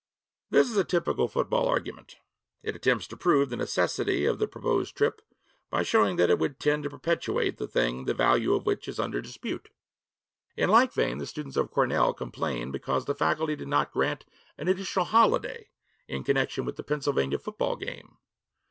This 0.49 0.67
is 0.67 0.77
a 0.77 0.83
typical 0.83 1.27
football 1.27 1.67
argument. 1.67 2.15
It 2.63 2.75
attempts 2.75 3.05
to 3.05 3.15
prove 3.15 3.51
the 3.51 3.55
necessity 3.55 4.25
of 4.25 4.39
the 4.39 4.47
proposed 4.47 4.95
trip 4.97 5.21
by 5.69 5.83
showing 5.83 6.15
that 6.15 6.31
it 6.31 6.39
would 6.39 6.59
tend 6.59 6.81
to 6.81 6.89
perpetuate 6.89 7.59
the 7.59 7.67
thing 7.67 8.05
the 8.05 8.15
value 8.15 8.55
of 8.55 8.65
which 8.65 8.87
is 8.87 8.99
under 8.99 9.21
dispute. 9.21 9.69
In 10.57 10.71
like 10.71 10.91
vein 10.91 11.19
the 11.19 11.27
students 11.27 11.55
of 11.55 11.69
Cornell 11.69 12.15
complain 12.15 12.71
because 12.71 13.05
the 13.05 13.13
faculty 13.13 13.55
did 13.55 13.67
not 13.67 13.93
grant 13.93 14.25
an 14.57 14.67
additional 14.67 15.05
holiday 15.05 15.69
in 16.07 16.23
connection 16.23 16.65
with 16.65 16.77
the 16.77 16.83
Pennsylvania 16.83 17.37
football 17.37 17.75
game. 17.75 18.17